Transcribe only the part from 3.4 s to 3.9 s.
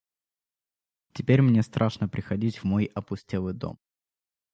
дом.